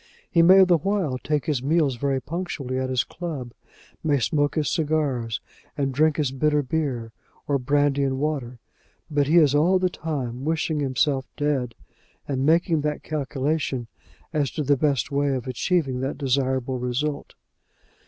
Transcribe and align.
He 0.31 0.41
may 0.41 0.63
the 0.63 0.79
while 0.79 1.19
take 1.19 1.45
his 1.45 1.61
meals 1.61 1.95
very 1.97 2.19
punctually 2.19 2.79
at 2.79 2.89
his 2.89 3.03
club, 3.03 3.53
may 4.03 4.17
smoke 4.17 4.55
his 4.55 4.67
cigars, 4.67 5.41
and 5.77 5.93
drink 5.93 6.17
his 6.17 6.31
bitter 6.31 6.63
beer, 6.63 7.11
or 7.47 7.59
brandy 7.59 8.01
and 8.03 8.17
water; 8.17 8.57
but 9.11 9.27
he 9.27 9.37
is 9.37 9.53
all 9.53 9.77
the 9.77 9.91
time 9.91 10.43
wishing 10.43 10.79
himself 10.79 11.27
dead, 11.37 11.75
and 12.27 12.47
making 12.47 12.81
that 12.81 13.03
calculation 13.03 13.85
as 14.33 14.49
to 14.49 14.63
the 14.63 14.75
best 14.75 15.11
way 15.11 15.35
of 15.35 15.45
achieving 15.45 15.99
that 15.99 16.17
desirable 16.17 16.79
result. 16.79 17.35